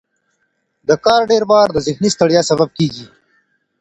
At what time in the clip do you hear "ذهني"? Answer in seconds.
1.87-2.09